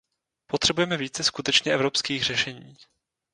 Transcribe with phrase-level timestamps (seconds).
[0.47, 2.77] Potřebujeme více skutečně evropských řešení.